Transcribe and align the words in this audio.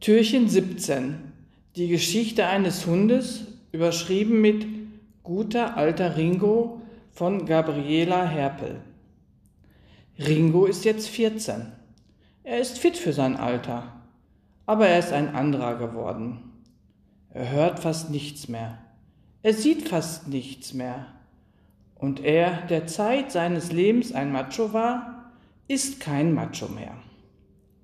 Türchen 0.00 0.48
17. 0.48 1.16
Die 1.76 1.88
Geschichte 1.88 2.46
eines 2.46 2.86
Hundes, 2.86 3.44
überschrieben 3.70 4.40
mit 4.40 4.66
Guter 5.22 5.76
alter 5.76 6.16
Ringo 6.16 6.80
von 7.10 7.44
Gabriela 7.44 8.26
Herpel. 8.26 8.80
Ringo 10.18 10.64
ist 10.64 10.86
jetzt 10.86 11.06
14. 11.08 11.66
Er 12.44 12.60
ist 12.60 12.78
fit 12.78 12.96
für 12.96 13.12
sein 13.12 13.36
Alter, 13.36 13.92
aber 14.64 14.88
er 14.88 15.00
ist 15.00 15.12
ein 15.12 15.34
anderer 15.34 15.76
geworden. 15.76 16.50
Er 17.28 17.50
hört 17.50 17.80
fast 17.80 18.08
nichts 18.08 18.48
mehr. 18.48 18.78
Er 19.42 19.52
sieht 19.52 19.86
fast 19.90 20.28
nichts 20.28 20.72
mehr. 20.72 21.08
Und 21.94 22.24
er, 22.24 22.62
der 22.68 22.86
Zeit 22.86 23.32
seines 23.32 23.70
Lebens 23.70 24.12
ein 24.12 24.32
Macho 24.32 24.72
war, 24.72 25.30
ist 25.68 26.00
kein 26.00 26.32
Macho 26.32 26.68
mehr. 26.68 26.96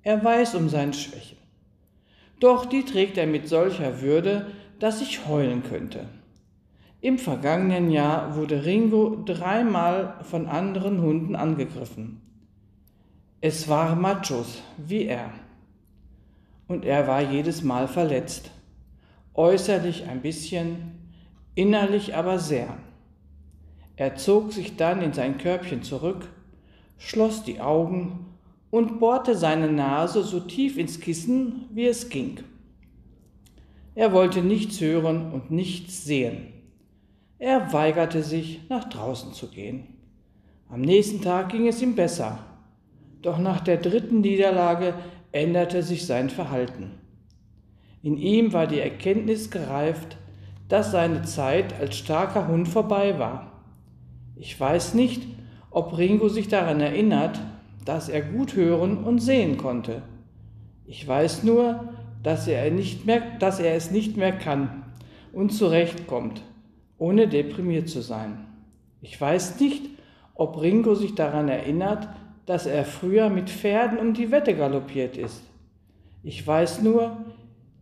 Er 0.01 0.23
weiß 0.23 0.55
um 0.55 0.67
seine 0.67 0.93
Schwächen. 0.95 1.37
Doch 2.39 2.65
die 2.65 2.83
trägt 2.83 3.17
er 3.17 3.27
mit 3.27 3.47
solcher 3.47 4.01
Würde, 4.01 4.47
dass 4.79 5.01
ich 5.01 5.27
heulen 5.27 5.63
könnte. 5.63 6.05
Im 7.01 7.17
vergangenen 7.17 7.91
Jahr 7.91 8.35
wurde 8.35 8.65
Ringo 8.65 9.23
dreimal 9.23 10.15
von 10.23 10.47
anderen 10.47 11.01
Hunden 11.01 11.35
angegriffen. 11.35 12.21
Es 13.39 13.67
waren 13.69 14.01
Machos, 14.01 14.61
wie 14.77 15.05
er. 15.05 15.31
Und 16.67 16.85
er 16.85 17.07
war 17.07 17.21
jedes 17.21 17.63
Mal 17.63 17.87
verletzt. 17.87 18.51
Äußerlich 19.35 20.07
ein 20.07 20.21
bisschen, 20.21 21.13
innerlich 21.53 22.15
aber 22.15 22.39
sehr. 22.39 22.77
Er 23.95 24.15
zog 24.15 24.51
sich 24.51 24.75
dann 24.75 25.01
in 25.01 25.13
sein 25.13 25.37
Körbchen 25.37 25.83
zurück, 25.83 26.27
schloss 26.97 27.43
die 27.43 27.61
Augen 27.61 28.36
und 28.69 28.99
bohrte 28.99 29.35
seine 29.35 29.71
Nase 29.71 30.23
so 30.23 30.39
tief 30.39 30.77
ins 30.77 30.99
Kissen, 30.99 31.65
wie 31.71 31.85
es 31.85 32.09
ging. 32.09 32.39
Er 33.95 34.13
wollte 34.13 34.41
nichts 34.41 34.79
hören 34.81 35.31
und 35.31 35.51
nichts 35.51 36.05
sehen. 36.05 36.53
Er 37.39 37.71
weigerte 37.73 38.23
sich, 38.23 38.61
nach 38.69 38.89
draußen 38.89 39.33
zu 39.33 39.47
gehen. 39.49 39.87
Am 40.69 40.81
nächsten 40.81 41.21
Tag 41.21 41.49
ging 41.49 41.67
es 41.67 41.81
ihm 41.81 41.95
besser, 41.95 42.39
doch 43.21 43.37
nach 43.37 43.61
der 43.61 43.77
dritten 43.77 44.21
Niederlage 44.21 44.93
änderte 45.31 45.81
sich 45.83 46.05
sein 46.05 46.29
Verhalten. 46.29 46.91
In 48.03 48.17
ihm 48.17 48.53
war 48.53 48.67
die 48.67 48.79
Erkenntnis 48.79 49.49
gereift, 49.49 50.17
dass 50.67 50.91
seine 50.91 51.23
Zeit 51.23 51.79
als 51.79 51.97
starker 51.97 52.47
Hund 52.47 52.67
vorbei 52.67 53.17
war. 53.17 53.63
Ich 54.35 54.59
weiß 54.59 54.93
nicht, 54.93 55.23
ob 55.71 55.97
Ringo 55.97 56.29
sich 56.29 56.47
daran 56.47 56.81
erinnert, 56.81 57.39
dass 57.87 58.09
er 58.09 58.21
gut 58.21 58.53
hören 58.55 58.97
und 59.05 59.19
sehen 59.19 59.55
konnte. 59.55 60.01
Ich 60.85 61.07
weiß 61.07 61.43
nur, 61.43 61.93
dass 62.21 62.45
er, 62.45 62.69
nicht 62.69 63.05
mehr, 63.05 63.21
dass 63.39 63.61
er 63.61 63.75
es 63.75 63.91
nicht 63.91 64.17
mehr 64.17 64.33
kann 64.33 64.83
und 65.31 65.53
zurechtkommt, 65.53 66.41
ohne 66.97 67.29
deprimiert 67.29 67.87
zu 67.87 68.01
sein. 68.01 68.45
Ich 68.99 69.19
weiß 69.19 69.61
nicht, 69.61 69.85
ob 70.33 70.61
Ringo 70.61 70.95
sich 70.95 71.15
daran 71.15 71.47
erinnert, 71.47 72.09
dass 72.45 72.65
er 72.65 72.83
früher 72.83 73.29
mit 73.29 73.49
Pferden 73.49 73.99
um 73.99 74.13
die 74.13 74.31
Wette 74.31 74.53
galoppiert 74.53 75.15
ist. 75.15 75.41
Ich 76.23 76.45
weiß 76.45 76.81
nur, 76.81 77.15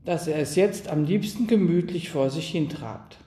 dass 0.04 0.28
er 0.28 0.38
es 0.38 0.56
jetzt 0.56 0.88
am 0.88 1.06
liebsten 1.06 1.48
gemütlich 1.48 2.12
vor 2.12 2.30
sich 2.30 2.50
hintrabt. 2.50 3.18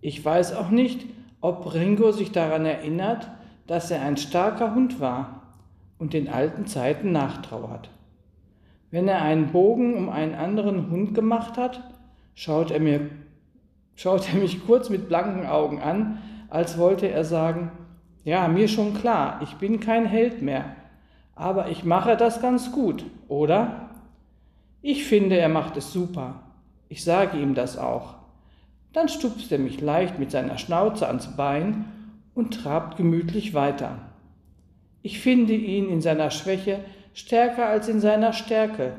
Ich 0.00 0.24
weiß 0.24 0.54
auch 0.54 0.70
nicht, 0.70 1.06
ob 1.40 1.72
Ringo 1.72 2.10
sich 2.10 2.32
daran 2.32 2.66
erinnert, 2.66 3.30
dass 3.68 3.92
er 3.92 4.02
ein 4.02 4.16
starker 4.16 4.74
Hund 4.74 4.98
war 4.98 5.43
und 6.04 6.12
den 6.12 6.28
alten 6.28 6.66
Zeiten 6.66 7.12
nachtrauert. 7.12 7.88
Wenn 8.90 9.08
er 9.08 9.22
einen 9.22 9.52
Bogen 9.52 9.96
um 9.96 10.10
einen 10.10 10.34
anderen 10.34 10.90
Hund 10.90 11.14
gemacht 11.14 11.56
hat, 11.56 11.80
schaut 12.34 12.70
er, 12.70 12.78
mir, 12.78 13.08
schaut 13.94 14.28
er 14.30 14.38
mich 14.38 14.66
kurz 14.66 14.90
mit 14.90 15.08
blanken 15.08 15.46
Augen 15.46 15.80
an, 15.80 16.18
als 16.50 16.76
wollte 16.76 17.08
er 17.08 17.24
sagen, 17.24 17.72
ja, 18.22 18.48
mir 18.48 18.68
schon 18.68 18.92
klar, 18.92 19.40
ich 19.42 19.54
bin 19.54 19.80
kein 19.80 20.04
Held 20.04 20.42
mehr, 20.42 20.76
aber 21.34 21.70
ich 21.70 21.84
mache 21.84 22.18
das 22.18 22.42
ganz 22.42 22.70
gut, 22.70 23.06
oder? 23.28 23.88
Ich 24.82 25.06
finde, 25.06 25.38
er 25.38 25.48
macht 25.48 25.78
es 25.78 25.90
super. 25.90 26.42
Ich 26.90 27.02
sage 27.02 27.38
ihm 27.38 27.54
das 27.54 27.78
auch. 27.78 28.16
Dann 28.92 29.08
stupst 29.08 29.50
er 29.50 29.58
mich 29.58 29.80
leicht 29.80 30.18
mit 30.18 30.30
seiner 30.30 30.58
Schnauze 30.58 31.08
ans 31.08 31.34
Bein 31.34 31.86
und 32.34 32.62
trabt 32.62 32.98
gemütlich 32.98 33.54
weiter. 33.54 34.00
Ich 35.06 35.20
finde 35.20 35.52
ihn 35.52 35.90
in 35.90 36.00
seiner 36.00 36.30
Schwäche 36.30 36.80
stärker 37.12 37.66
als 37.66 37.88
in 37.88 38.00
seiner 38.00 38.32
Stärke 38.32 38.94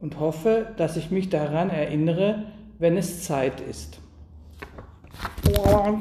und 0.00 0.18
hoffe, 0.18 0.72
dass 0.78 0.96
ich 0.96 1.10
mich 1.10 1.28
daran 1.28 1.68
erinnere, 1.68 2.46
wenn 2.78 2.96
es 2.96 3.24
Zeit 3.24 3.60
ist. 3.60 4.00
Oh, 5.58 5.98